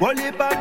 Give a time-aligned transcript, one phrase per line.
[0.00, 0.57] Wally back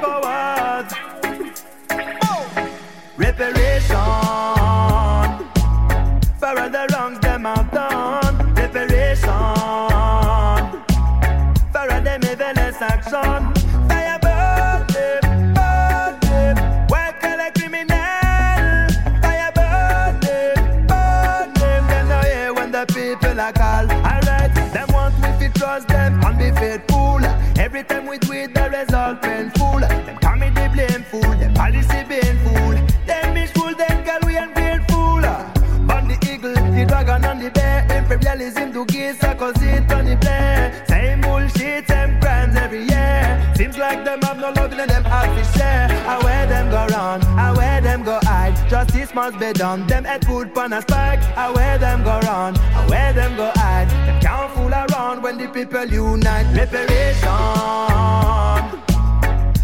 [49.48, 51.22] Be done, them head food pan a spike.
[51.38, 55.38] I wear them go round, I wear them go hide Them can't fool around when
[55.38, 56.48] the people unite.
[56.54, 57.32] Reparation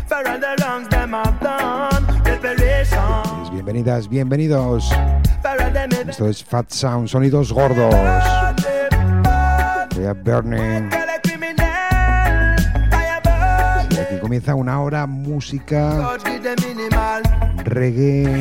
[0.08, 2.24] For all the wrongs them have done.
[2.24, 4.90] Reparation Bienvenidas, bienvenidos.
[6.08, 7.94] Esto es Fat Sound, sonidos gordos.
[7.94, 9.84] Burning.
[9.92, 10.54] Fire burn
[13.92, 16.18] Y aquí comienza una hora música,
[17.66, 18.40] reggae,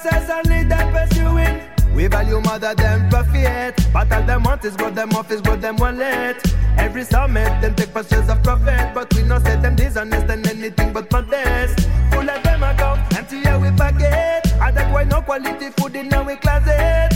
[0.00, 1.94] success only them pursuing.
[1.94, 3.74] We value mother than profit.
[3.92, 6.36] But all them want is grow them off is grow them wallet.
[6.78, 8.94] Every summit, them take pictures of profit.
[8.94, 11.80] But we not say them dishonest than anything but modest.
[12.12, 14.46] Full of them account, empty here we pocket.
[14.60, 17.09] And that's why no quality food in our closet.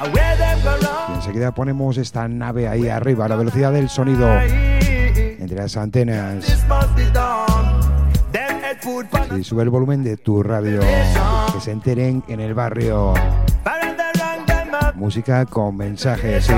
[0.00, 0.70] And where them go
[1.10, 6.44] Y enseguida ponemos esta nave ahí arriba, a la velocidad del sonido, entre las antenas.
[9.38, 10.80] Y sube el volumen de tu radio,
[11.52, 13.14] que se enteren en el barrio.
[14.94, 16.52] Música con mensajes, sí.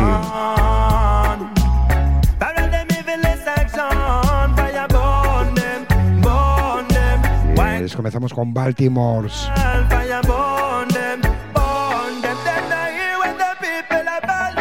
[7.54, 9.28] White Pues comenzamos con Baltimore.
[9.28, 11.20] fire burn them,
[11.54, 12.36] burn them.
[12.44, 14.58] Them not hear when the people are bad.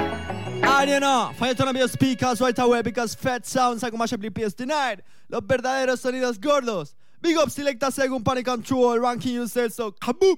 [0.63, 4.13] And you know, fire turn up your speakers right away because Fat Sounds are mash
[4.13, 5.01] up the place tonight.
[5.29, 6.95] Los verdaderos sonidos gordos.
[7.25, 10.37] Big up Selecta según Panic Control, ranking yourself so kaboom!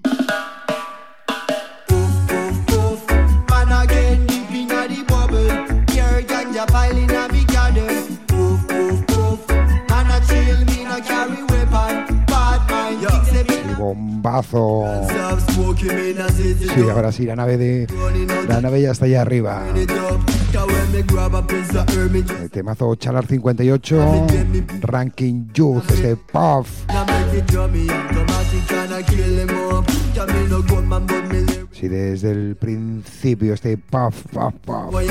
[3.49, 5.83] Man again deep inna the bubble.
[5.87, 8.26] Pure ganja pile inna big garden.
[13.87, 14.83] Bombazo.
[15.77, 17.87] Sí, ahora sí, la nave de.
[18.47, 19.63] La nave ya está allá arriba.
[22.39, 24.27] El temazo Chalar 58,
[24.81, 26.69] Ranking Youth, este Puff.
[31.71, 34.93] Sí, desde el principio, este Puff, Puff, Puff.
[34.93, 35.07] Why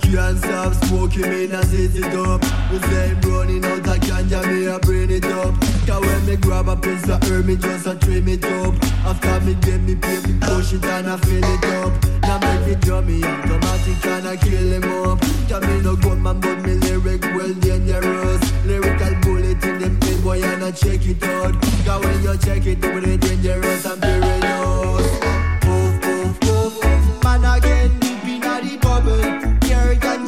[0.00, 2.40] can't stop smoking, no sit it up.
[2.70, 5.54] We say running out of ganja, me a bring it up.
[5.86, 8.74] 'Cause when me grab a piece of herb, me just a trim it up.
[9.04, 11.92] After me get me pay, me push it and I fill it up.
[12.22, 15.20] Now make me automatic and I kill him up.
[15.48, 18.42] Cause me no gunman, but me lyric well dangerous.
[18.64, 21.54] Lyrical bullet in them head, boy, and I check it out.
[21.84, 24.42] Cause when you check it, it will dangerous and perilous.
[24.42, 24.91] Poof,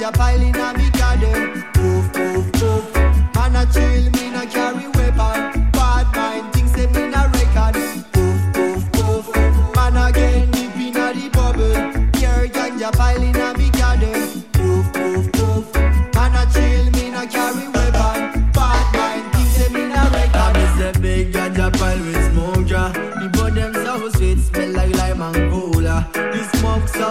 [0.05, 1.65] a pile in a me garden.
[1.79, 3.35] Oof, oof, oof.
[3.35, 4.14] Man a chill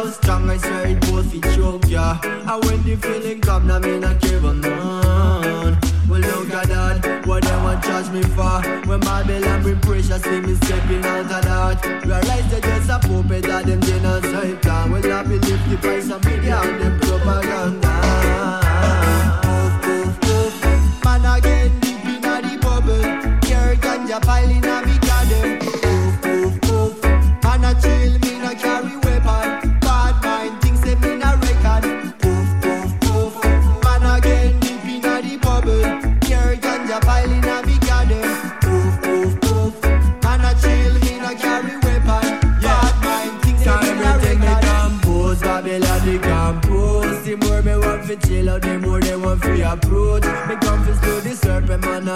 [0.04, 2.18] so strong, I swear it both fit choke ya.
[2.24, 5.78] And when the feeling come, now me not care about none.
[6.10, 8.62] Well, look at that, what they want charge me for.
[8.88, 11.86] When Babylon bring pressure, see me stepping out of that.
[12.06, 14.92] Realize they just a puppet of them genocide plan.
[14.92, 18.23] Well, I believe the price of media and them propaganda.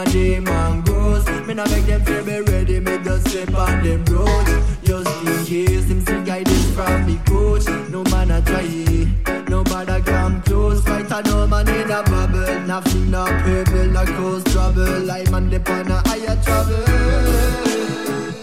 [0.05, 1.47] Serpent man and the mangoes.
[1.47, 4.51] Me nah make them feel me ready, me just step on them roads.
[4.83, 7.65] Just in case them see guidance from me coach.
[7.89, 10.81] No man a try it, nobody come close.
[10.81, 15.11] Fight a no man in a bubble, nothing no pebble, no cause trouble.
[15.11, 16.83] I man dep on a higher trouble.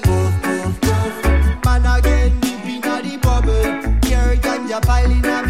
[0.07, 1.65] Oof, oof, oof.
[1.65, 3.65] Man again deep inna the bubble.
[4.09, 5.44] Here ganja piling a big garden.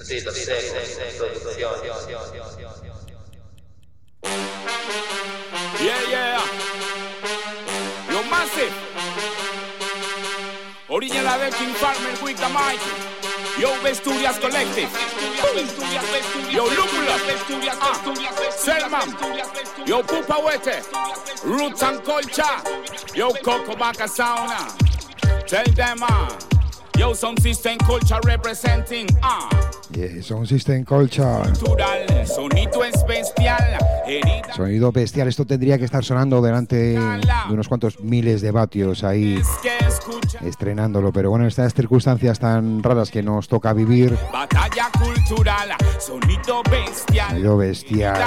[0.00, 1.72] Estilos secos, producción.
[5.82, 6.40] Yeah, yeah.
[8.10, 8.72] Yo, Massive.
[10.88, 13.35] Original King Farmer with the mic.
[13.58, 14.88] Yo, Vesturias Collective.
[16.50, 17.16] Yo, Lúpula.
[17.80, 18.00] Ah,
[18.50, 19.16] Selman.
[19.86, 20.82] Yo, Pupa Wete.
[21.44, 22.42] Roots and Culture.
[23.14, 24.68] Yo, Coco Baca Sauna.
[25.46, 26.36] Tell them, ah.
[26.98, 29.48] Yo, some system culture representing, ah.
[29.52, 29.85] Yeah,
[30.20, 31.42] Sound System Culture.
[34.54, 35.28] Sonido bestial.
[35.28, 37.20] Esto tendría que estar sonando delante de
[37.50, 39.40] unos cuantos miles de vatios ahí
[40.42, 41.12] estrenándolo.
[41.12, 47.30] Pero bueno, en estas circunstancias tan raras que nos toca vivir, Batalla cultural, sonido bestial.
[47.30, 48.22] sonido bestial.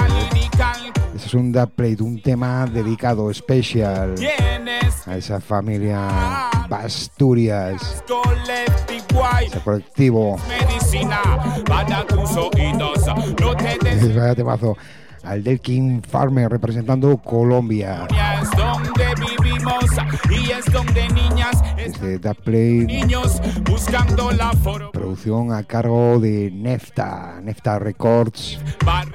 [1.16, 4.16] Este es un dubplate, un tema dedicado especial
[5.06, 10.38] a esa familia Basturias, collective guay, ese colectivo.
[10.48, 11.22] medicina
[11.66, 13.06] para tus oídos.
[13.42, 14.78] No te des Vaya temazo.
[15.24, 18.08] Al del King Farmer representando Colombia.
[20.00, 24.92] Es vivimos y es donde niñas, es Este dubplate, niños buscando la forma.
[24.92, 28.60] producción a cargo de Nefta, Nefta Records.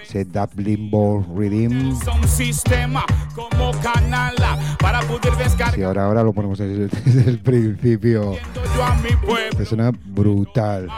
[0.02, 1.98] Ese dub limbo Redeem.
[2.00, 4.34] Son sistema como canal
[4.78, 8.34] para poder descargar Y ahora, ahora lo ponemos desde, desde el principio.
[8.76, 9.50] yo a mi pueblo.
[9.50, 10.88] Este suena brutal.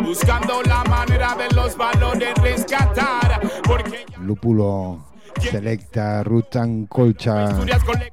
[0.00, 4.98] Buscando la manera de los valores rescatar, porque Lúpulo,
[5.40, 7.56] Selecta, Rutan Colcha,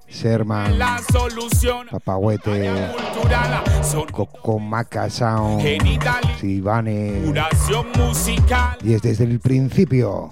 [0.08, 5.64] Serman, la solución Papahuete, cultural son Coco Maca Sound,
[6.40, 7.34] Sivane.
[8.84, 10.32] Y es desde el principio.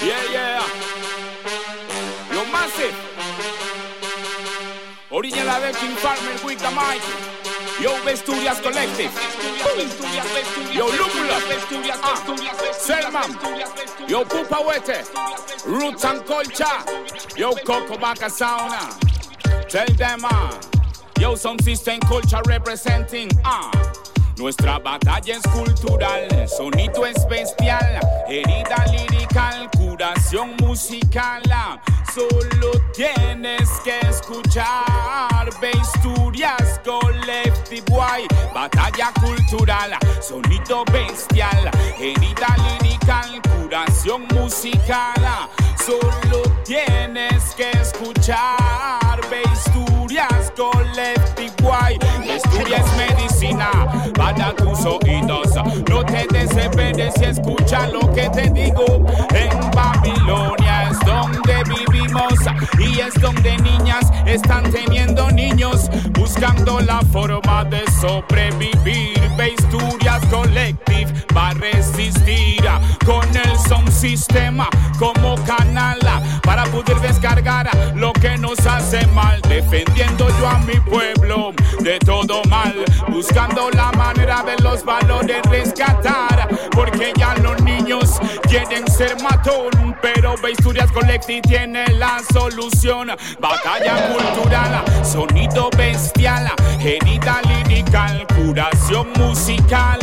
[0.00, 0.58] Yeah, yeah.
[2.32, 2.42] Lo.
[5.16, 7.41] Original de King Farmer with the mic.
[7.82, 9.10] Yo, Vesturias Collective.
[10.72, 11.36] Yo, Lúpula.
[12.00, 12.22] Ah,
[12.78, 13.36] Selman.
[14.06, 15.02] Yo, Pupa Wete.
[15.66, 16.84] Roots and Colcha.
[17.36, 18.88] Yo, Coco Baca Sauna.
[19.68, 20.56] Tell them, ah.
[21.18, 23.68] Yo, some system culture representing, ah.
[24.38, 31.42] Nuestra batalla es cultural, sonido es bestial, herida lirical, curación musical.
[31.50, 31.80] ah.
[32.14, 37.21] Solo tienes que escuchar Collective
[37.92, 39.90] Guay, batalla cultural,
[40.22, 45.50] sonido bestial, herida lirical, curación musical.
[45.76, 53.70] Solo tienes que escuchar Besturias Collective Guay, Besturias medicina
[54.16, 55.54] para tus oídos.
[55.90, 59.04] No te desesperes y escucha lo que te digo.
[59.34, 62.32] En Babilonia es donde vivimos
[62.78, 65.90] y es donde niñas están teniendo niños
[66.42, 69.16] buscando la forma de sobrevivir.
[69.36, 71.06] Besturias Collective
[71.36, 72.64] va a resistir
[73.06, 74.68] con el son sistema
[74.98, 75.98] como canal
[76.42, 82.42] para poder descargar lo que nos hace mal, defendiendo yo a mi pueblo de todo
[82.48, 82.74] mal,
[83.08, 87.12] buscando la manera de los valores rescatar, porque
[88.52, 93.08] quieren ser matón, pero Besturias Collective tiene la solución.
[93.40, 100.00] Batalla cultural, sonido bestial, herida lirical, curación musical.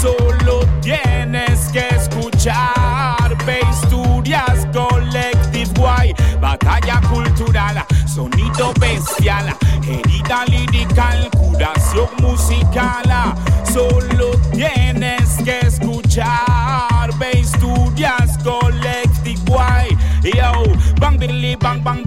[0.00, 9.54] Solo tienes que escuchar Besturias Collective Guay, batalla cultural, sonido bestial,
[9.86, 13.34] herida lirical, curación musical.
[13.70, 16.53] Solo tienes que escuchar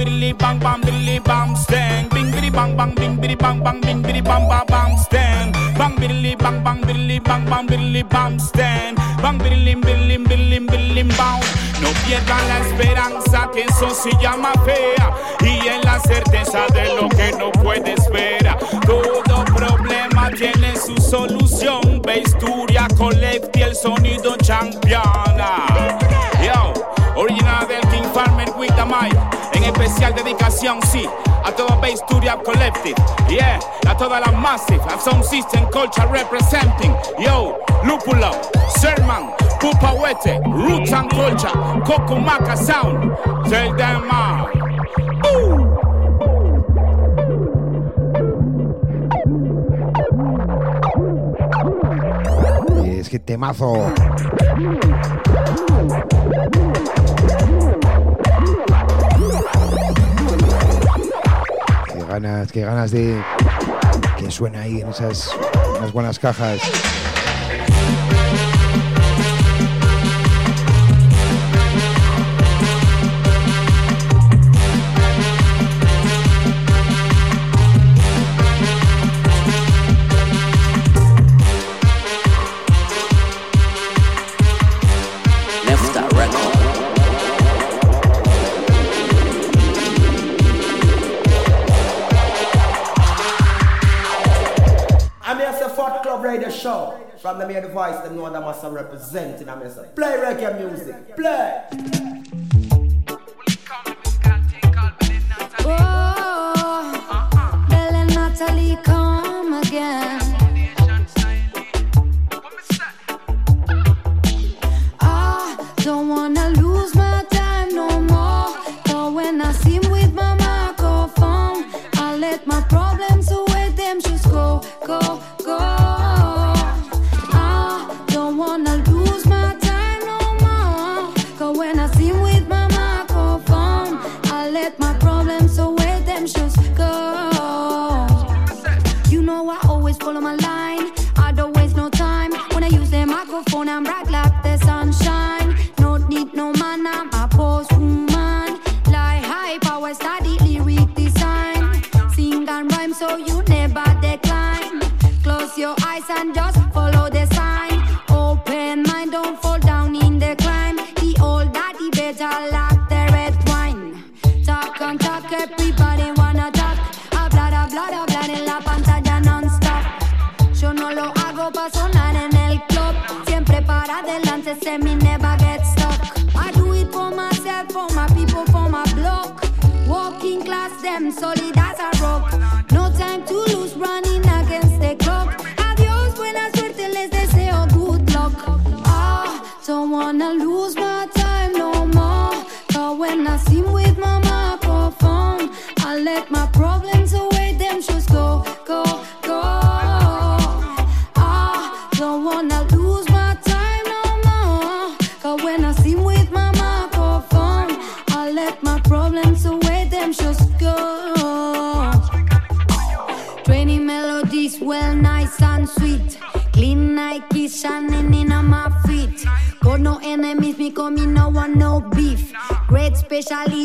[0.08, 4.02] biddy bang bang biddy bang stand, bing biddy bang bang bing biddy bang bang bing
[4.02, 8.98] biddy bang bang bang stand, bang biddy bang bang biddy bang bang biddy bang stand,
[9.22, 11.42] bang biddy biddy biddy biddy bang.
[11.82, 15.12] No pierdan la esperanza que eso se llama fea
[15.42, 18.56] y en la certeza de lo que no puedes ver.
[18.86, 22.02] Todo problema tiene su solución.
[22.02, 25.66] Vesturia Collecti, el sonido championa.
[27.18, 29.47] Original del King Farmer with the mic.
[29.68, 31.06] Especial dedicación, sí,
[31.44, 32.96] a toda Vesturia Collective.
[33.30, 36.96] Yeah, a toda la Massive, a Sound System Culture representing.
[37.20, 38.32] Yo, Lúpulo,
[38.80, 41.52] Sermon, Pupa Wete, Roots and Culture,
[41.86, 43.14] Cocomaca Sound.
[43.50, 44.48] Tell them all.
[52.86, 53.94] Es que temazo.
[62.20, 63.22] Ganas, qué ganas de
[64.18, 65.30] que suene ahí en esas
[65.94, 66.60] buenas cajas.
[97.48, 97.62] Show.
[97.62, 99.48] From the voice, them know that must represent.
[99.50, 101.16] I'm here to play reggae music.
[101.16, 102.07] Play.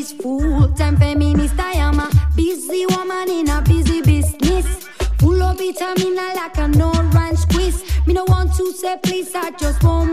[0.03, 1.59] Specialist, full time feminist.
[1.59, 4.89] I am a busy woman in a busy business.
[5.19, 7.85] Full of vitamin like an orange quiz.
[8.07, 10.12] Me no want to say please, I just want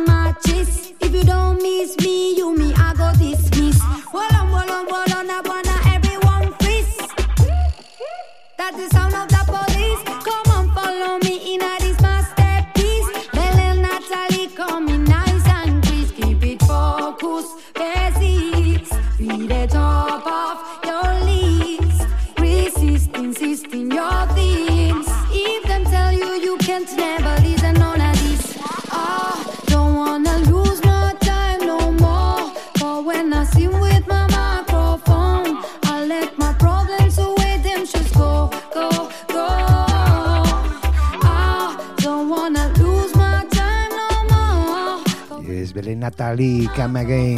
[46.20, 47.38] Natalie, Come Again.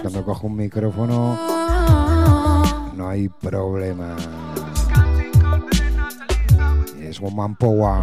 [0.00, 1.38] Cuando cojo un micrófono,
[2.96, 4.16] no hay problema.
[6.98, 8.00] Es Woman Power.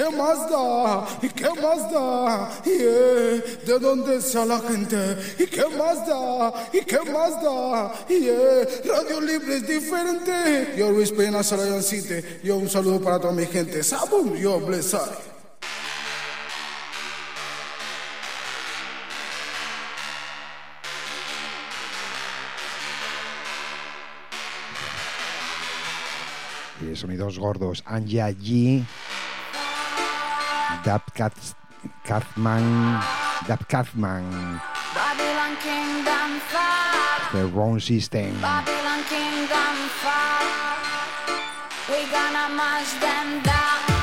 [0.00, 1.06] qué más da?
[1.20, 2.62] ¿Y qué más da?
[2.64, 3.42] Yeah.
[3.66, 4.96] ¿De dónde sea la gente?
[5.38, 6.52] ¿Y qué más da?
[6.72, 7.92] ¿Y qué más da?
[8.08, 10.74] Eh, Radio Libre es diferente.
[10.76, 12.24] Yo Luis Pena Sarayan City.
[12.42, 13.82] Yo un saludo para toda mi gente.
[13.82, 15.10] Sabum, yo blesar.
[26.82, 28.82] Eh, sonidos gordos, Anja G
[30.84, 31.54] Dab Kath,
[32.04, 33.00] Kathman.
[33.46, 34.60] Dab Kathman.
[34.94, 37.32] Babylon Kingdom Fire.
[37.32, 38.40] The wrong system.
[38.40, 40.76] Babylon Kingdom Fire.
[41.90, 43.99] We gonna mash them down.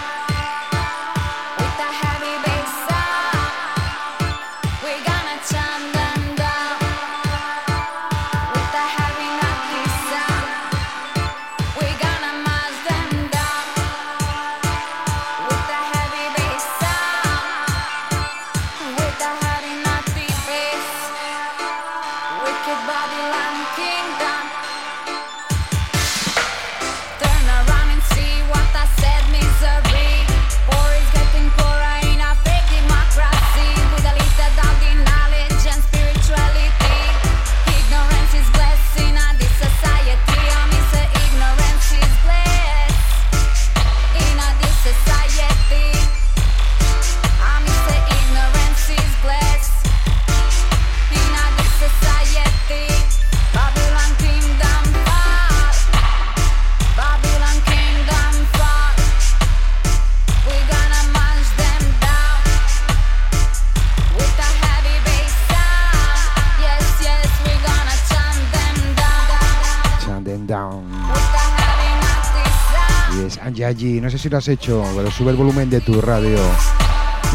[73.78, 74.02] allí.
[74.02, 76.40] No sé si lo has hecho, pero sube el volumen de tu radio.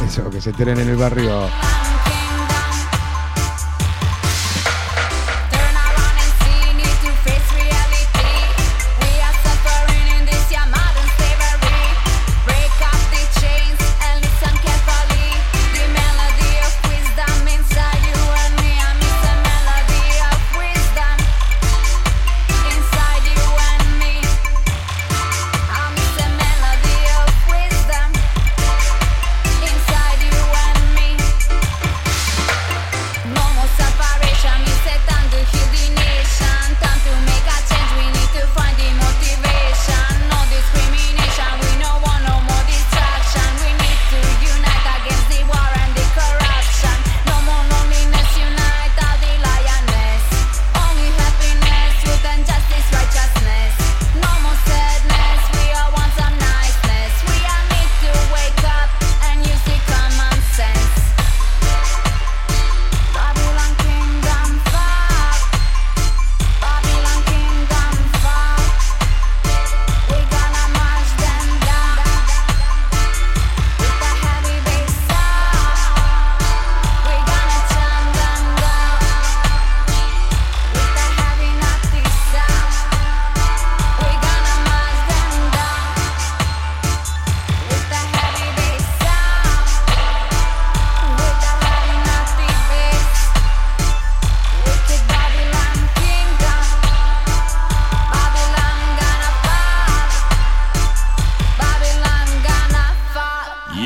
[0.05, 1.49] Eso, que se enteren en el barrio.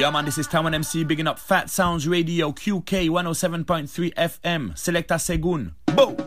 [0.07, 4.79] Yeah, man, this is Taman MC bigging up Fat Sounds Radio QK 107.3 FM.
[4.79, 5.75] Selecta Segun.
[5.97, 6.15] Boom!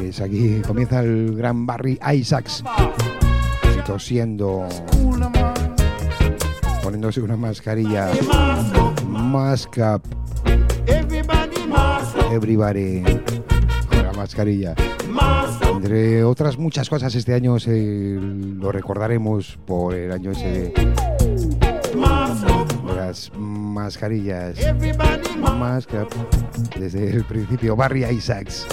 [0.00, 2.64] Y es pues aquí comienza el gran Barry Isaacs
[3.84, 4.66] tosiendo,
[6.82, 8.08] poniéndose una mascarilla,
[9.06, 10.02] mask up,
[12.30, 13.02] everybody
[13.90, 14.74] con la mascarilla.
[15.84, 20.94] Entre otras muchas cosas, este año se, lo recordaremos por el año ese de
[22.96, 24.56] las mascarillas.
[25.38, 26.06] Máscara.
[26.80, 28.66] Desde el principio, Barry Isaacs.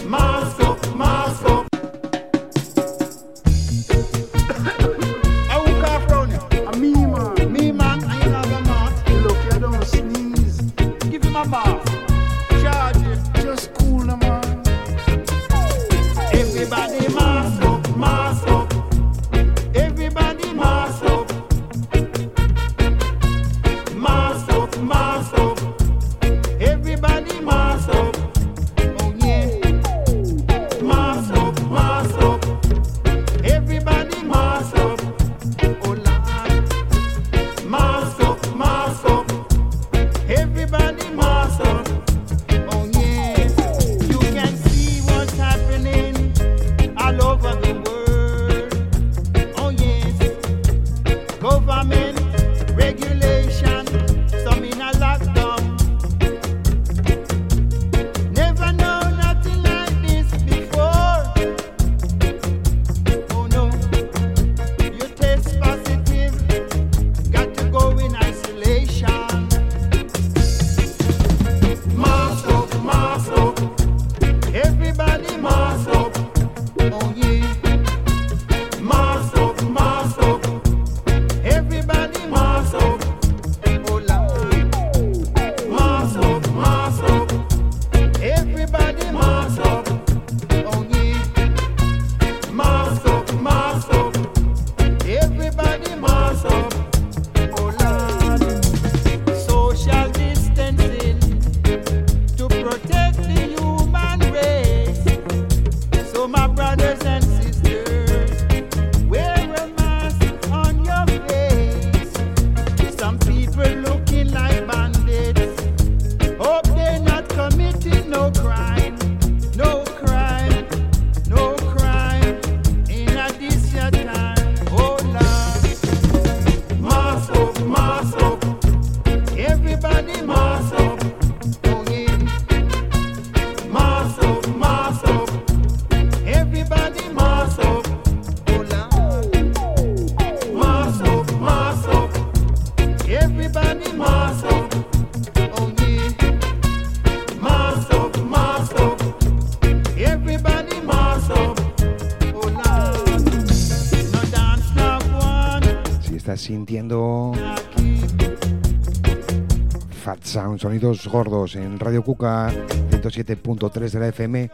[160.72, 162.50] Sonidos Gordos en Radio Cuca
[162.92, 164.50] 107.3 de la FM,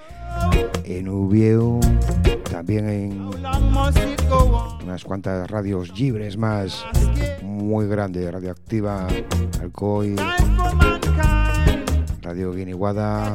[0.83, 1.79] en Uvieu,
[2.49, 3.21] también en
[4.81, 6.83] unas cuantas radios libres más,
[7.43, 9.05] muy grande, Radioactiva,
[9.61, 10.15] Alcoy,
[12.23, 13.31] Radio Guiniguada,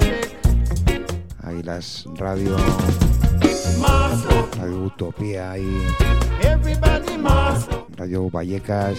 [1.45, 2.57] ahí las radio,
[4.59, 5.87] Radio Utopía y
[7.97, 8.99] Radio Vallecas.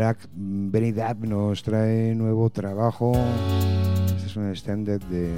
[0.00, 3.12] Black Benidab nos trae nuevo trabajo.
[4.06, 5.34] Este es un extended de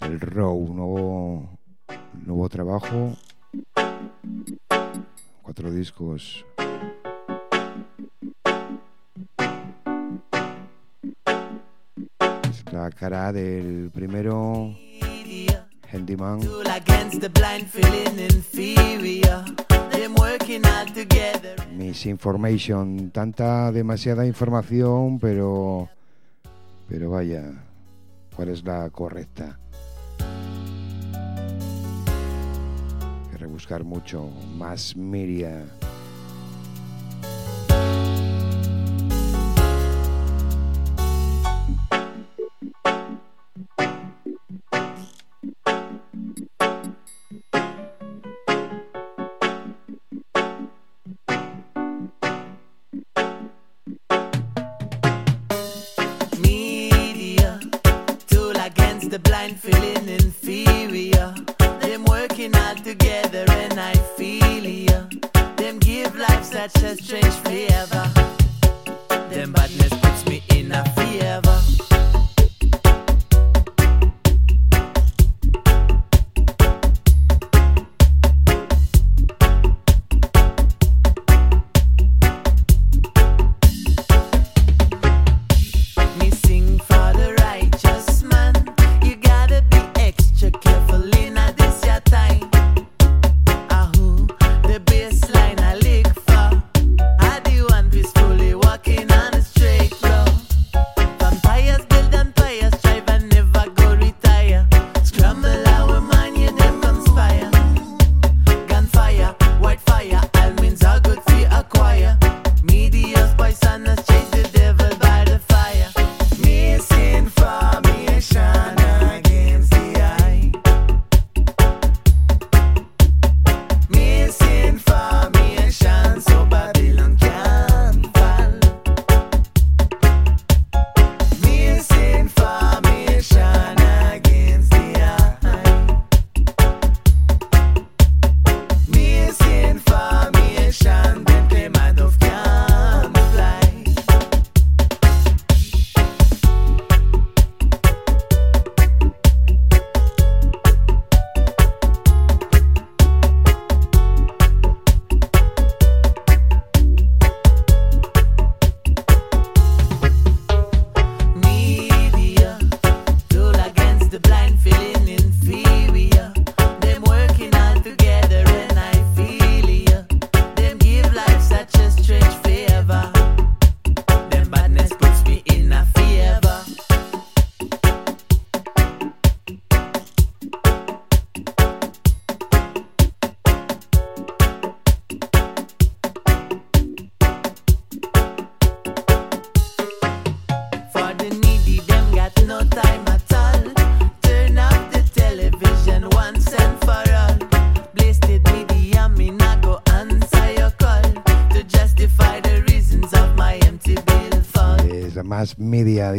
[0.00, 1.48] el Row, nuevo,
[2.24, 3.12] nuevo trabajo.
[5.42, 6.44] Cuatro discos.
[12.50, 14.74] Es la cara del primero.
[15.92, 16.40] Handyman.
[21.76, 25.88] Misinformation, tanta demasiada información, pero
[26.88, 27.42] pero vaya,
[28.34, 29.58] ¿cuál es la correcta?
[33.24, 35.64] Hay que rebuscar mucho, más miria.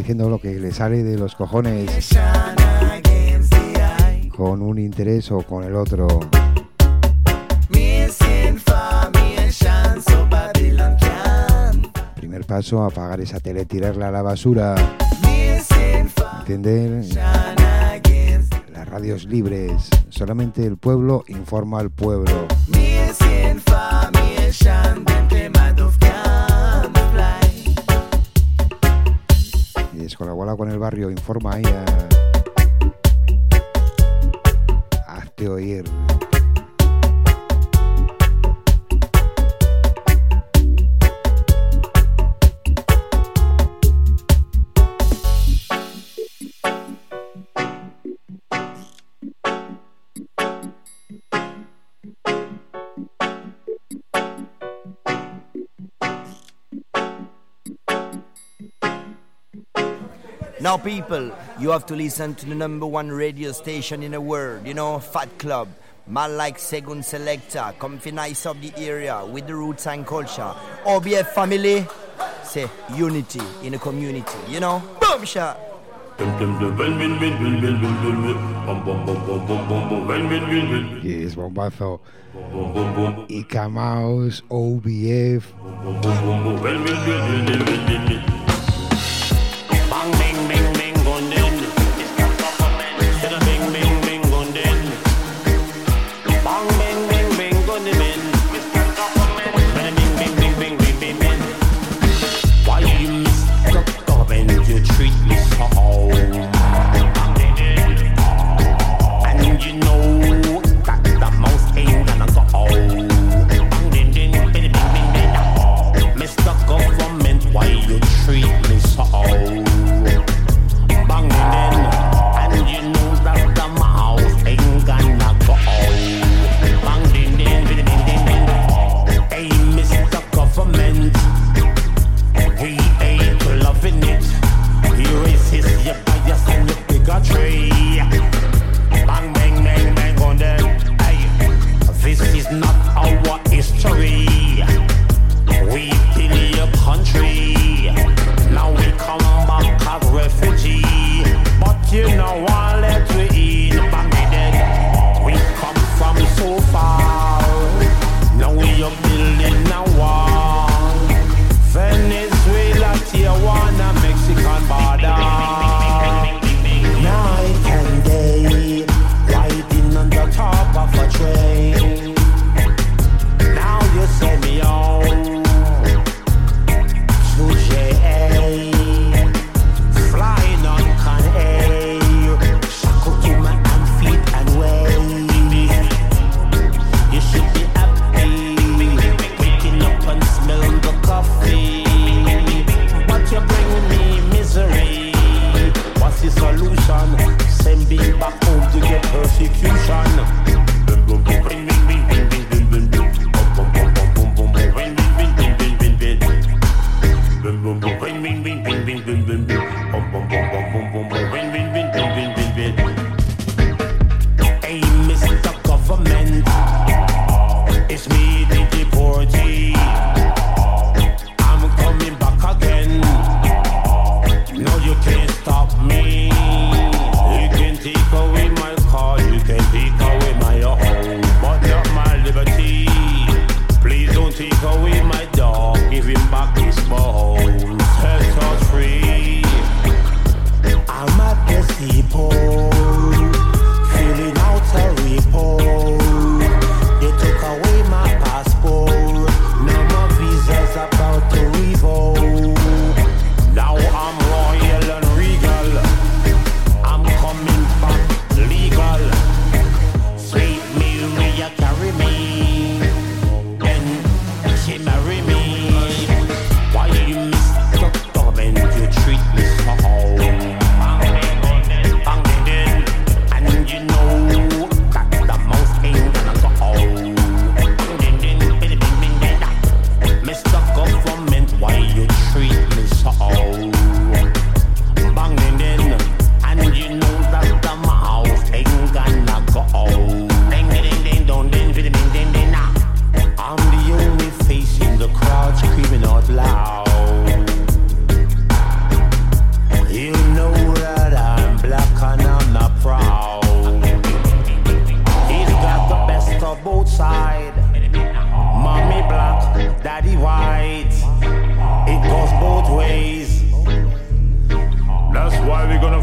[0.08, 2.16] diciendo lo que le sale de los cojones
[4.34, 6.08] con un interés o con el otro.
[12.16, 14.76] Primer paso, apagar esa tele, tirarla a la basura.
[16.40, 17.04] Entender
[18.72, 19.90] las radios libres.
[20.08, 22.48] Solamente el pueblo informa al pueblo.
[30.48, 31.84] colado con el barrio, informa ahí a...
[35.06, 36.07] Hazte este oír.
[60.68, 64.68] Now, people, you have to listen to the number one radio station in the world,
[64.68, 65.70] you know, Fat Club.
[66.08, 70.54] Man like Segun Selector, comfy nice of the area with the roots and culture.
[70.84, 71.88] OBF family,
[72.44, 74.84] say unity in a community, you know?
[75.00, 75.58] Boom shot!
[81.02, 82.02] Yeah, it's one by thought.
[82.34, 83.46] Y
[84.52, 85.44] OBF.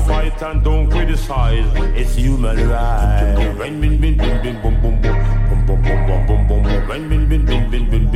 [0.06, 1.70] fight and don't criticize.
[1.96, 3.34] It's human right.
[3.36, 5.00] Boom boom boom.
[5.00, 6.62] Boom boom boom boom boom boom boom.
[6.86, 8.10] Boom boom boom boom boom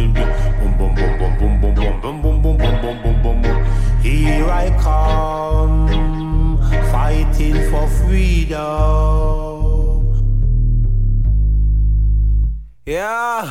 [1.39, 3.65] boom boom boom boom boom boom boom boom boom.
[4.03, 6.59] Here I come,
[6.91, 8.59] fighting for freedom.
[12.87, 13.51] Yeah,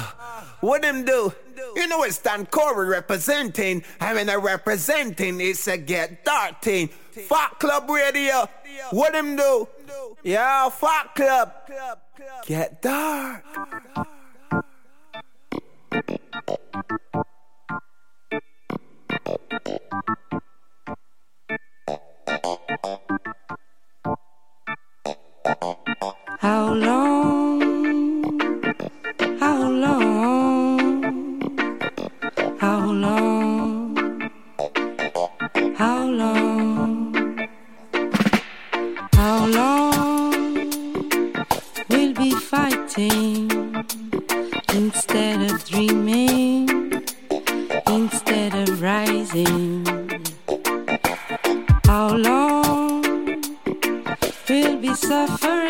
[0.61, 1.33] what them do?
[1.77, 3.83] You know it's Dan Corey representing.
[4.01, 6.87] I mean, I representing it's a get darting.
[6.87, 8.49] Fat Club Radio.
[8.89, 9.67] What him do?
[10.23, 11.53] Yeah, Fat Club.
[12.47, 13.43] Get dark.
[26.39, 27.06] How long?
[55.07, 55.66] suffering.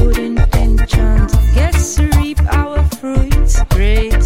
[0.00, 1.34] good intentions.
[1.54, 3.62] Gets reap our fruits.
[3.70, 4.19] Great.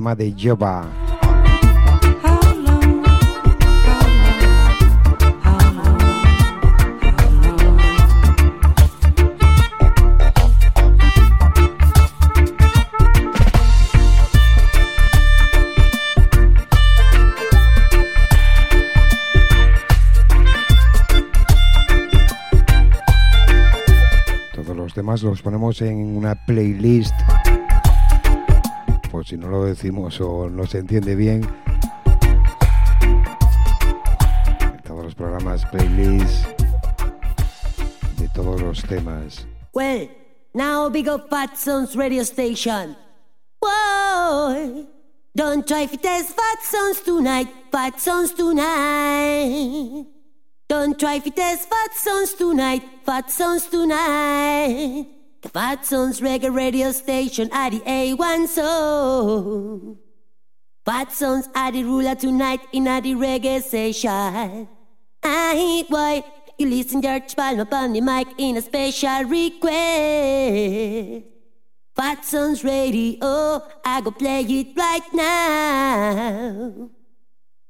[0.00, 0.88] De Jova.
[24.54, 27.12] Todos los temas los ponemos en una playlist.
[29.30, 31.48] Si no lo decimos o no se entiende bien.
[34.60, 36.48] En todos los programas, playlist
[38.18, 39.46] de todos los temas.
[39.72, 40.08] Well,
[40.52, 42.96] now big up Fat Sons radio station.
[43.62, 44.88] Whoa,
[45.36, 50.06] don't try to test Fat Sons tonight, Fat Sons tonight.
[50.68, 55.19] Don't try to test Fat Sons tonight, Fat Sons tonight.
[55.42, 59.96] The Fat Sons reggae radio station are the A1 so.
[60.84, 64.68] Fat Sons are the ruler tonight in a the reggae.
[65.22, 66.22] I hate boy,
[66.58, 69.70] you listen George Palmer on the mic in a special request.
[71.96, 76.90] Fat Sons Radio, I go play it right now.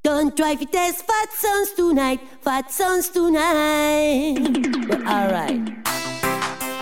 [0.03, 4.89] Don't try to test Fat Sons tonight, Fat Sons tonight.
[4.89, 5.80] But alright.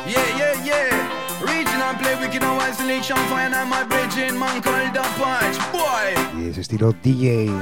[0.09, 1.44] Yeah, yeah, yeah.
[1.44, 5.56] Regional play wicked and wild selection fine and my bridging man called the punch.
[5.72, 7.52] Boy, Y es estilo DJ.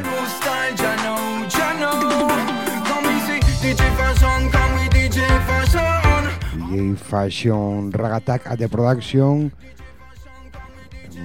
[6.66, 9.52] DJ Fashion Ragatak at the Production.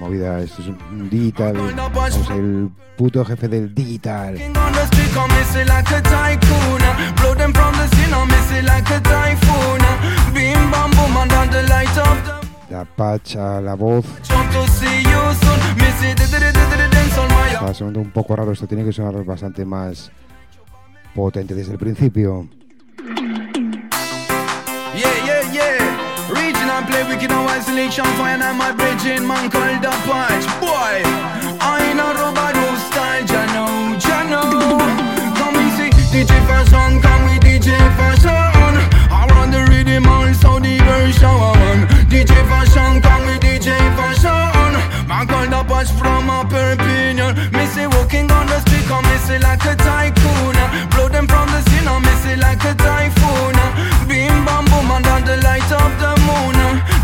[0.02, 1.54] Movida, esto es un digital.
[1.54, 4.36] Vamos, el puto jefe del digital.
[12.68, 14.04] La Patch a la voz.
[17.52, 20.10] Está sonando un poco raro, esto tiene que sonar bastante más
[21.14, 22.48] potente desde el principio.
[26.82, 30.46] Regional play wicked and wild selection and my bridging man called the punch.
[30.58, 31.02] Boy,
[31.62, 34.42] I ain't a robot who style, Jano, Jano.
[35.38, 38.74] Come easy, DJ fashion, come with DJ fashion.
[39.10, 41.86] I run the rhythm on Saudi version.
[42.10, 45.06] DJ fashion, come with DJ fashion.
[45.06, 47.52] Man called the punch from a Perpignan.
[47.52, 50.56] Missy walking on the street, come missy like a tycoon.
[50.90, 53.21] Blow them from the scene, I'm missy like a typhoon.
[54.92, 56.56] Under the light of the moon.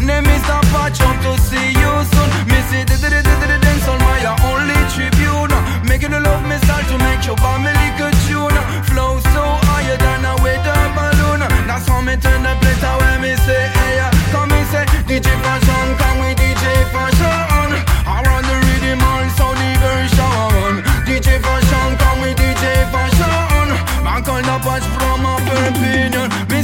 [0.04, 2.28] Name is the patch up to see you soon.
[2.44, 5.52] Missy the the the the dance on my only tribune.
[5.88, 8.58] Making the love missile to make your family good tune.
[8.92, 11.40] Flow so higher than a weather balloon.
[11.64, 13.14] That's how me turn the plate away.
[13.24, 17.72] Me say, hey, come me say, DJ fashion, come with DJ fashion.
[18.04, 20.84] I run the rhythm on Saudi version.
[21.08, 23.66] DJ fashion, come with DJ fashion.
[24.04, 26.28] Man call the patch from a Perpignan.
[26.52, 26.60] Me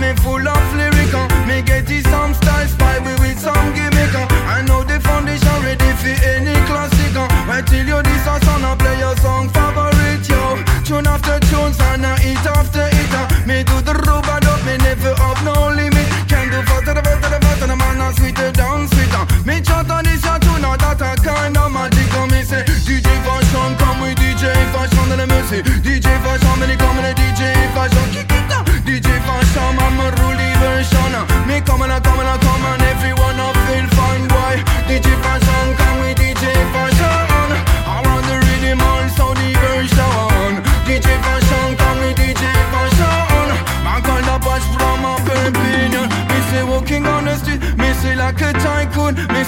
[0.00, 1.12] me full of lyric.
[1.14, 1.26] uh.
[1.46, 4.14] Me get it some style, spy we with some gimmick.
[4.14, 4.77] I know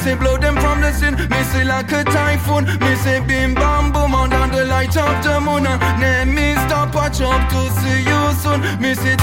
[0.03, 2.65] say blow them from the scene, me say like a typhoon.
[2.81, 5.67] Me say bim bam boom under the light of the moon.
[5.67, 8.61] Uh, name me stop watch up to see you soon.
[8.81, 9.17] Me say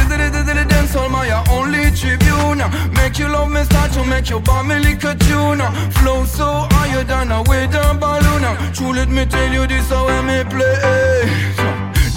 [0.88, 2.62] dance all my uh, only tribune.
[2.94, 5.62] Make you love me start to make your family cut tune.
[5.62, 8.46] Uh, flow so higher than a weather balloon.
[8.74, 10.76] True let me tell you this how me play.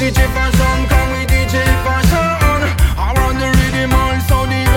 [0.00, 2.62] DJ fashion, come with DJ fashion.
[2.96, 4.69] I run the rhythm on Saudi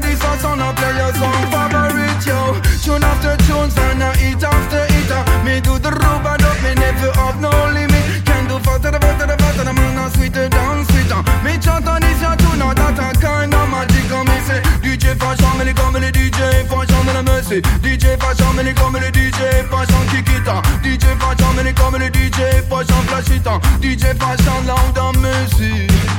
[0.00, 2.58] this house and I play your song favorite, yo.
[2.82, 5.10] Tune after tune and I eat after eat.
[5.10, 8.24] Uh, me do the rub and up, me never have no limit.
[8.24, 11.56] Can do faster, the faster, the faster, the man a sweeter down sweeter uh, Me
[11.58, 14.60] chant on this your tune, now that a kind of magic on me say.
[14.82, 17.60] DJ fashion, me come le DJ fashion, me la mercy.
[17.82, 20.50] DJ fashion, me come le DJ fashion qui quitte
[20.82, 26.15] DJ fashion, me come le DJ fashion flashita DJ fashion, là on dans musique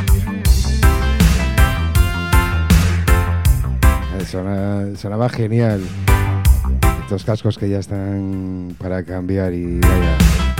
[4.29, 5.81] Sona- sonaba genial.
[7.03, 10.17] Estos cascos que ya están para cambiar y vaya,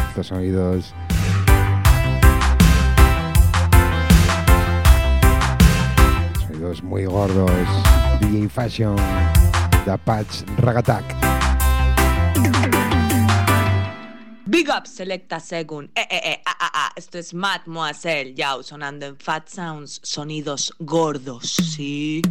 [0.10, 0.94] estos sonidos.
[6.48, 7.52] Sonidos muy gordos.
[8.22, 8.96] DJ Fashion,
[9.86, 11.04] The Patch Ragatak.
[14.46, 15.92] Big up Selecta Segun.
[15.94, 16.92] Eh, eh, eh, ah, ah, ah.
[16.96, 22.22] Esto es Mademoiselle Yao sonando en Fat Sounds, sonidos gordos, ¿sí?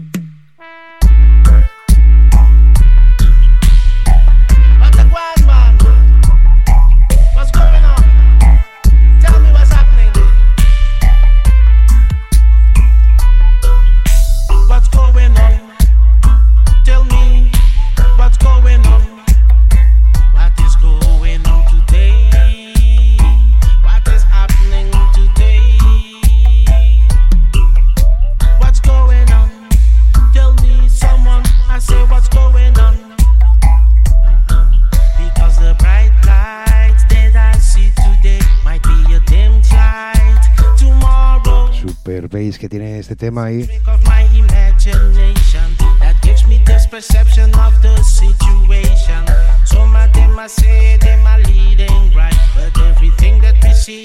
[52.54, 54.04] But everything that we see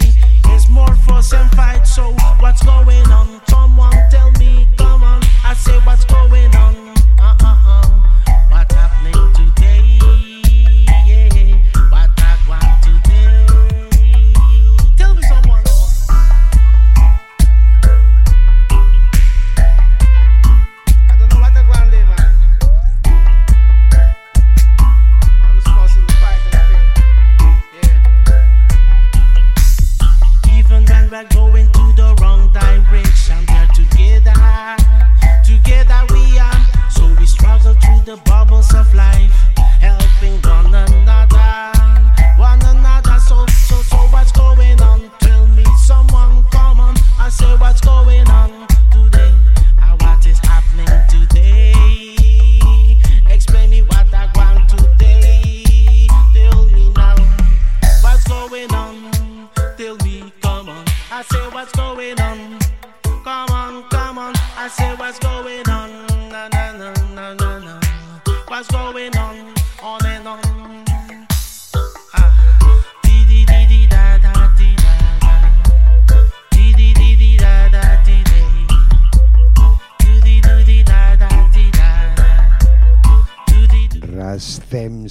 [0.54, 1.88] is more fuss and fight.
[1.88, 3.42] So what's going on?
[3.48, 4.68] Someone tell me,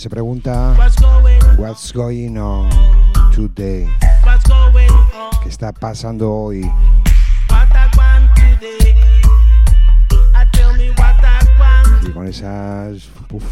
[0.01, 0.75] se pregunta
[1.59, 2.71] What's going on
[3.35, 3.87] today?
[5.43, 6.63] ¿Qué está pasando hoy?
[12.03, 13.45] Y con esas uf,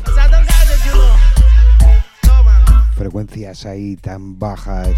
[2.97, 4.89] frecuencias ahí tan bajas.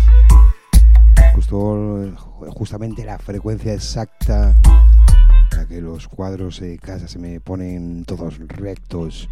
[1.35, 2.13] Justo,
[2.51, 4.57] justamente la frecuencia exacta
[5.51, 9.29] para que los cuadros de casa se me ponen todos rectos.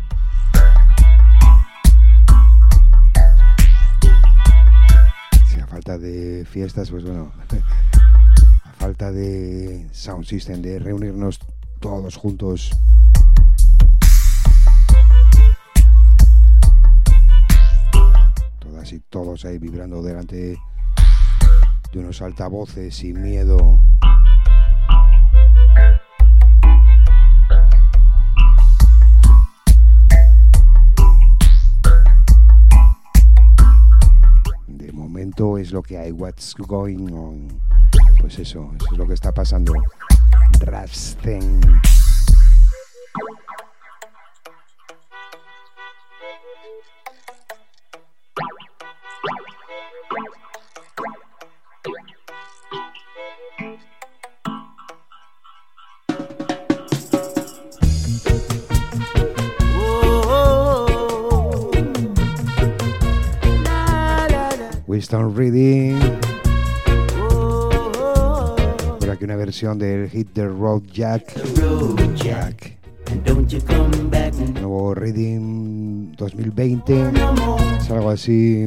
[5.79, 7.31] Falta de fiestas, pues bueno,
[8.79, 11.39] falta de sound system, de reunirnos
[11.79, 12.72] todos juntos.
[18.59, 20.59] Todas y todos ahí vibrando delante
[21.93, 23.79] de unos altavoces sin miedo.
[35.39, 36.11] Es lo que hay.
[36.11, 37.61] What's going on?
[38.20, 39.72] Pues eso, eso es lo que está pasando.
[40.59, 41.61] Rasten.
[65.11, 65.98] Winston Reading.
[69.00, 71.32] Por aquí una versión del hit The Road Jack.
[72.14, 72.76] Jack.
[74.52, 77.12] Nuevo Reading 2020.
[77.78, 78.66] Es algo así.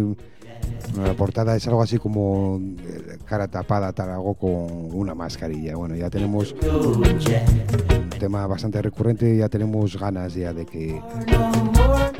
[0.97, 5.75] La portada es algo así como eh, cara tapada, tal, algo con una mascarilla.
[5.75, 10.99] Bueno, ya tenemos un tema bastante recurrente, ya tenemos ganas ya de que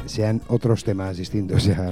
[0.06, 1.64] sean otros temas distintos.
[1.64, 1.90] Ya.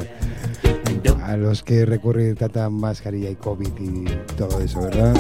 [1.30, 4.06] A los que recurren tanta mascarilla y COVID y
[4.36, 5.14] todo eso, ¿verdad?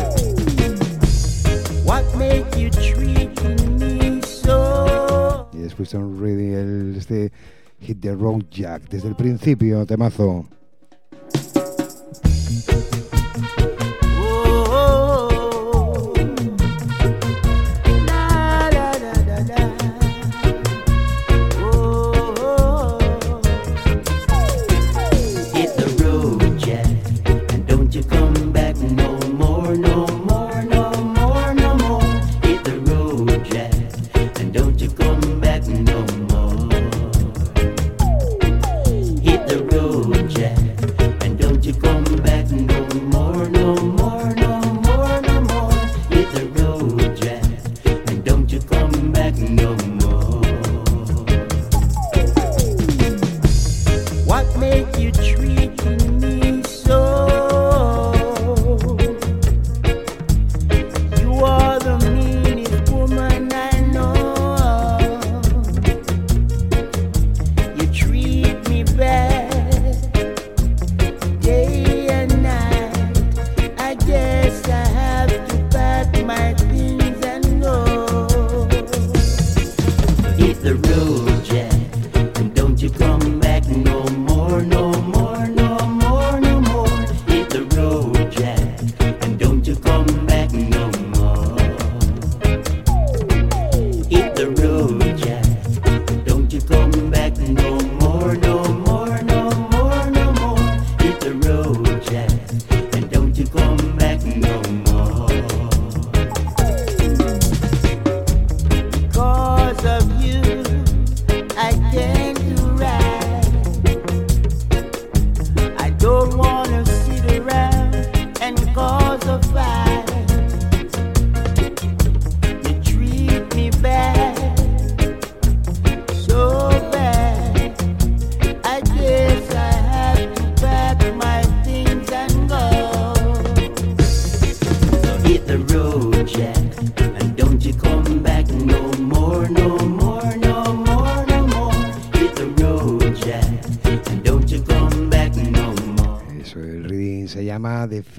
[1.85, 3.39] What make you treat
[3.77, 5.47] me so?
[5.53, 7.31] Y después son ready el este
[7.81, 10.45] Hit the Road Jack desde el principio, temazo.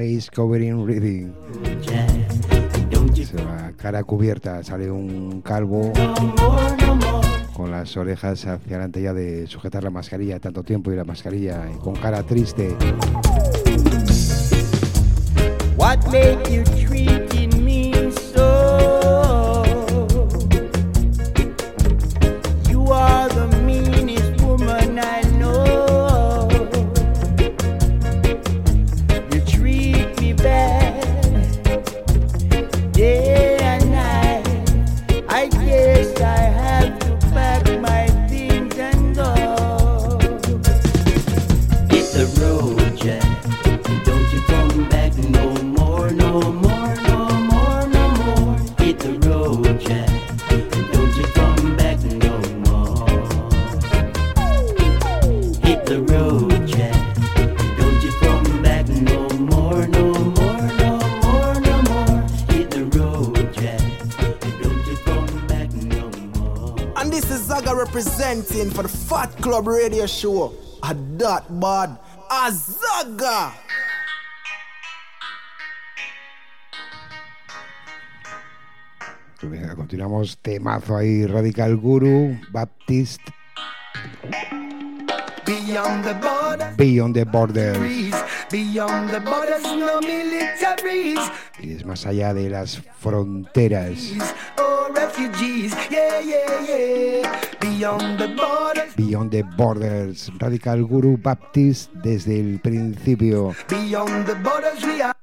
[0.00, 1.34] Face Covering Reading.
[3.22, 5.92] Se va cara cubierta, sale un calvo
[7.52, 11.66] con las orejas hacia adelante ya de sujetar la mascarilla tanto tiempo y la mascarilla
[11.70, 12.74] y con cara triste.
[15.76, 16.64] What make you
[67.90, 70.54] representing for the Fat Club Radio Show.
[70.84, 71.98] A dot bad.
[72.30, 73.52] A Zaga.
[79.40, 83.22] Pues venga, continuamos temazo ahí, Radical Guru, Baptist,
[85.46, 87.78] Beyond the borders, Beyond the Borders.
[88.50, 91.18] Beyond the borders, no militaries.
[91.60, 94.12] Y es más allá de las fronteras.
[94.58, 97.40] Oh, refugees, yeah, yeah, yeah.
[97.60, 103.54] Beyond the borders, Beyond the Borders, Radical Guru Baptist desde el principio.
[103.68, 105.19] beyond the borders, we are.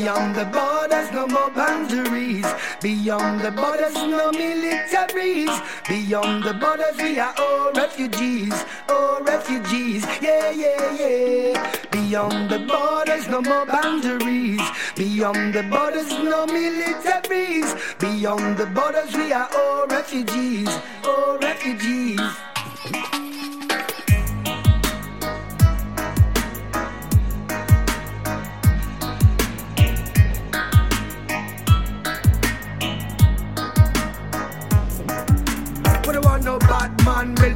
[0.00, 2.46] Beyond the borders, no more boundaries.
[2.80, 5.52] Beyond the borders, no militaries.
[5.86, 8.54] Beyond the borders, we are all refugees.
[8.88, 10.02] Oh, refugees.
[10.22, 11.76] Yeah, yeah, yeah.
[11.92, 14.62] Beyond the borders, no more boundaries.
[14.96, 17.68] Beyond the borders, no militaries.
[17.98, 20.70] Beyond the borders, we are all refugees.
[21.04, 22.49] Oh, refugees.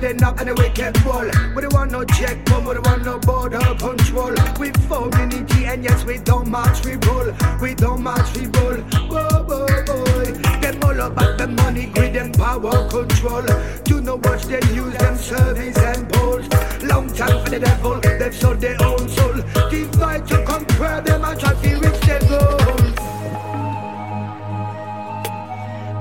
[0.04, 1.24] Building up and a wicked wall.
[1.54, 4.34] We don't want no checkpoint, we don't want no border control.
[4.58, 7.32] We form unity and yes, we don't march, we roll.
[7.60, 8.76] We don't march, we roll.
[9.10, 10.24] Whoa, whoa, boy.
[10.60, 13.46] Them all about the money, greed and power control.
[13.84, 16.46] Do not watch them use them service and polls.
[16.82, 19.34] Long time for the devil, they've sold their own soul.
[19.70, 22.98] Divide to conquer them and try to reach their goals.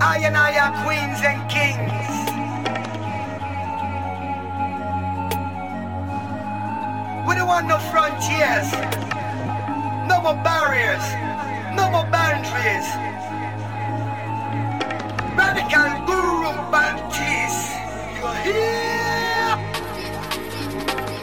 [0.05, 2.22] I and I are queens and kings.
[7.53, 8.71] Want no frontiers,
[10.09, 11.05] no more barriers,
[11.77, 12.87] no more boundaries.
[15.37, 17.55] Radical guru bantis,
[18.17, 19.55] you're here.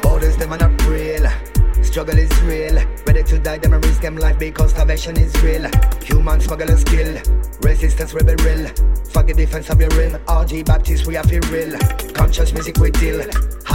[0.02, 1.26] Borders them are not real.
[1.82, 2.76] Struggle is real.
[3.04, 5.68] Ready to die, them and risk them life because starvation is real.
[6.04, 7.20] Human smuggler skill.
[7.62, 8.68] Resistance rebel real.
[9.12, 10.12] Forget defense of your rim.
[10.26, 11.76] RG Baptist, we are feel real.
[12.14, 13.18] Conscious music we deal.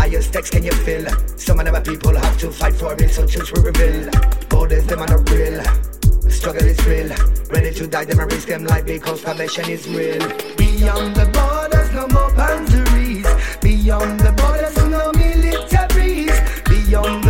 [0.06, 1.04] Higher stakes can you feel?
[1.36, 4.12] Some of our people have to fight for it, so choose we reveal.
[4.50, 5.60] Borders them are not real.
[6.30, 7.10] Struggle is real.
[7.50, 10.20] Ready to die, them and risk them life because starvation is real.
[10.58, 13.26] Beyond the borders, no more boundaries.
[13.62, 16.38] Beyond the borders, no militaries.
[16.70, 17.25] Beyond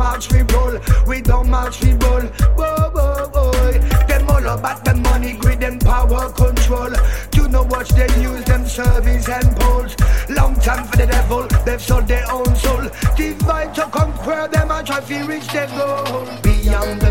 [0.00, 0.74] march, we roll.
[1.06, 2.24] We don't march, we roll.
[2.58, 3.72] Whoa, whoa, whoa.
[4.08, 6.92] Them all about the money, greed and power control.
[7.30, 9.92] Do not watch them use them service and polls.
[10.30, 12.84] Long time for the devil, they've sold their own soul.
[13.14, 16.24] Divide to conquer them and try to reach their goal.
[16.42, 17.09] Beyond the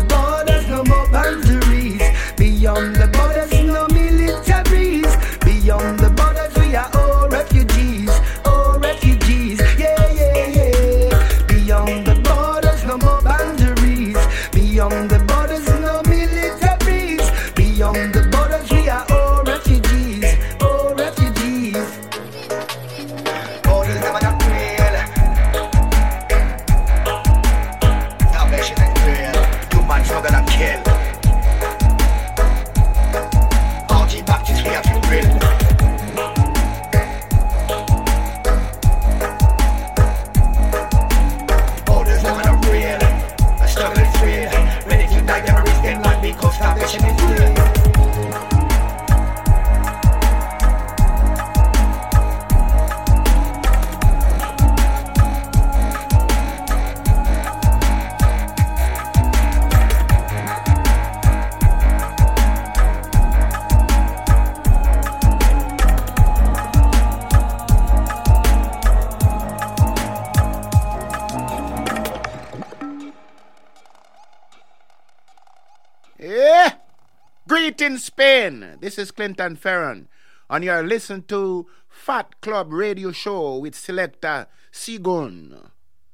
[78.80, 80.08] This is Clinton Ferron,
[80.48, 85.68] and you are listening to Fat Club Radio Show with selector Sigun.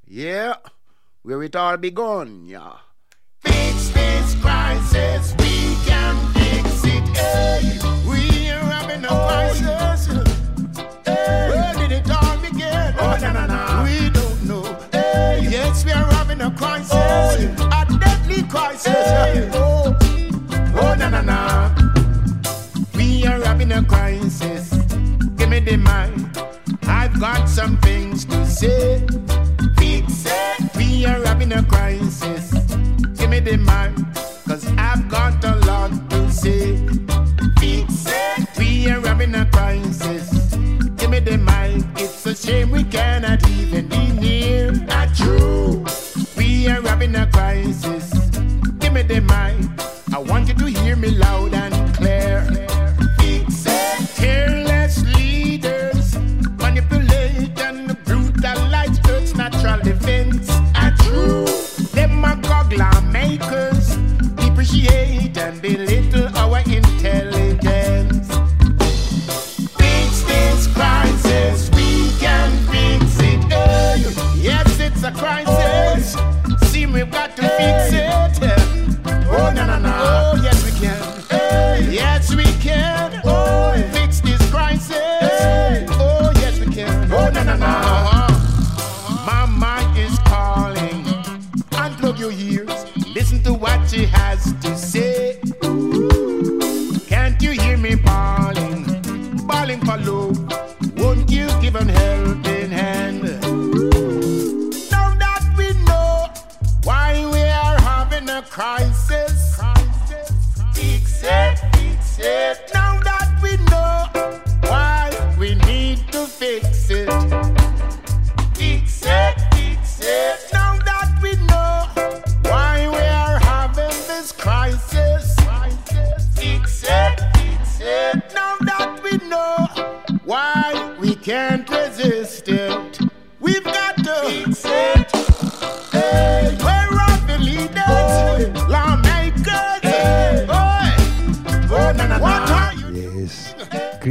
[0.05, 0.57] Yeah,
[1.23, 2.79] where it all begun, yeah.
[3.39, 7.07] Fix this crisis, we can fix it.
[7.17, 10.07] Hey, we are having a crisis.
[11.05, 12.95] Hey, where did it all begin?
[12.99, 13.85] Oh, no, no, no.
[13.85, 14.65] We don't know.
[14.91, 16.93] Hey, yes, we are having a crisis.
[16.93, 18.87] A deadly crisis.
[18.87, 20.06] Hey, oh, oh,
[28.57, 28.96] say.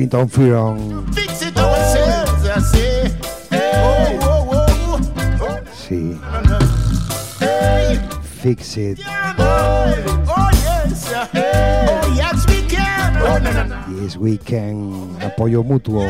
[0.06, 1.06] Newton Furon.
[5.74, 6.20] Sí.
[8.44, 9.00] Fix it.
[14.00, 15.18] Yes, we can.
[15.24, 16.06] Apoyo mutuo.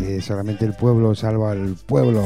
[0.00, 2.22] Eh, solamente el pueblo salva al pueblo.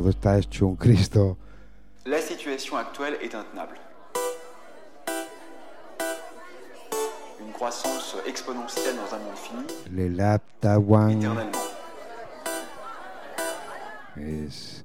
[0.00, 1.36] todo está hecho un Cristo.
[2.06, 3.76] La situation actuelle est intenable.
[7.38, 9.66] Une croissance exponentielle dans un monde fini.
[9.90, 11.20] Le Lab Tawan
[14.16, 14.84] es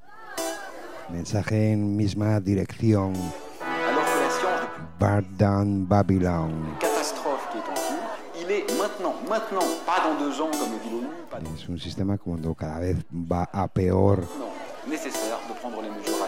[1.09, 3.13] mensaje en misma dirección.
[3.61, 6.51] Alors que Bardan Babylon.
[6.81, 10.79] Catastrophe qui est en cours, il est maintenant, maintenant, pas dans deux ans comme le
[10.83, 11.07] dit l'ONU.
[11.55, 14.17] Es un sistema cuando cada vez va a peor.
[14.17, 14.54] Non.
[15.69, 16.24] prendre les mesures.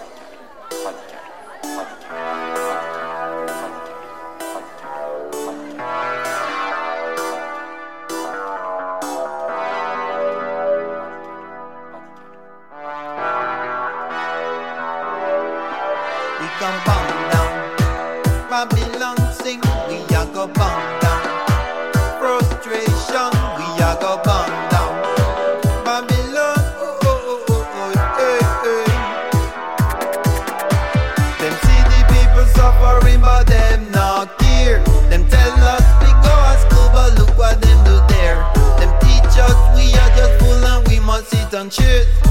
[41.70, 42.26] and.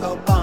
[0.00, 0.33] Taco Bell.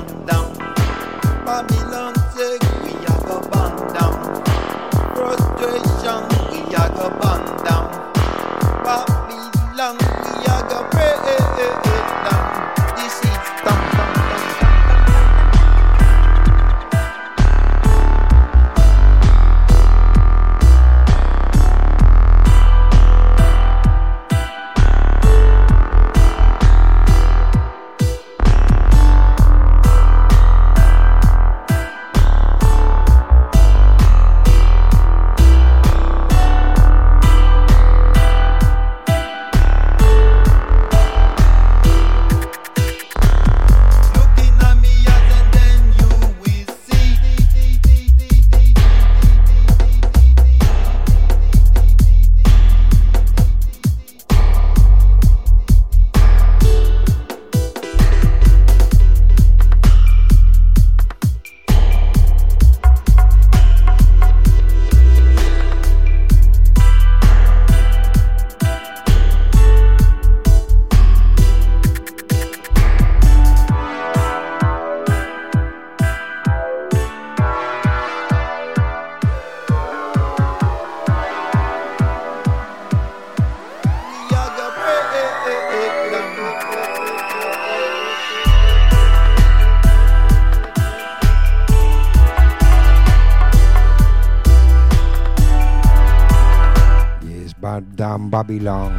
[98.32, 98.94] Babylon.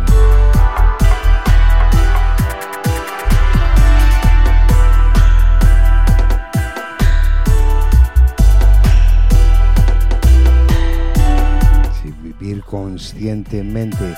[12.03, 14.15] Sí, vivir conscientemente.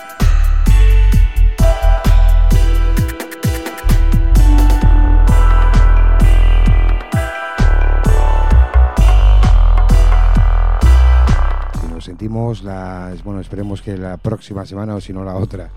[12.63, 15.71] Bueno, esperemos que la próxima semana o si no la otra.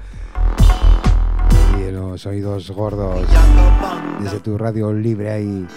[1.80, 3.26] Y en los oídos gordos
[4.20, 5.68] desde tu radio libre ahí.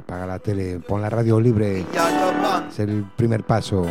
[0.00, 1.84] Apaga la tele, pon la radio libre.
[2.68, 3.86] Es el primer paso.